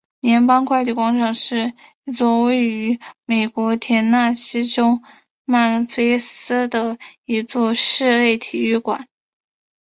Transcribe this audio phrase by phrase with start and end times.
[0.21, 1.73] 联邦快递广场是
[2.05, 4.99] 一座位于美国田纳西州
[5.45, 9.07] 曼菲斯的一座室内体育馆。